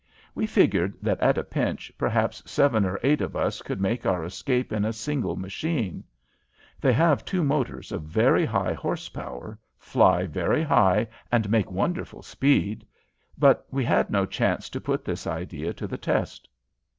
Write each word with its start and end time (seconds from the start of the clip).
We 0.33 0.47
figured 0.47 0.95
that 1.03 1.19
at 1.19 1.37
a 1.37 1.43
pinch 1.43 1.91
perhaps 1.95 2.41
seven 2.49 2.85
or 2.87 2.99
eight 3.03 3.21
of 3.21 3.35
us 3.35 3.61
could 3.61 3.79
make 3.79 4.03
our 4.03 4.23
escape 4.25 4.73
in 4.73 4.83
a 4.83 4.91
single 4.93 5.35
machine. 5.35 6.03
They 6.79 6.91
have 6.91 7.23
two 7.23 7.43
motors 7.43 7.91
of 7.91 8.01
very 8.01 8.43
high 8.43 8.73
horse 8.73 9.09
power, 9.09 9.59
fly 9.77 10.25
very 10.25 10.63
high 10.63 11.07
and 11.31 11.51
make 11.51 11.69
wonderful 11.69 12.23
speed. 12.23 12.83
But 13.37 13.67
we 13.69 13.85
had 13.85 14.09
no 14.09 14.25
chance 14.25 14.69
to 14.71 14.81
put 14.81 15.05
this 15.05 15.27
idea 15.27 15.71
to 15.73 15.85
the 15.85 15.99
test. 15.99 16.49